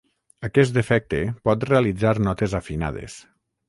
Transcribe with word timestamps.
Aquest 0.47 0.79
efecte 0.83 1.21
pot 1.51 1.69
realitzar 1.73 2.17
notes 2.33 2.61
afinades. 2.65 3.25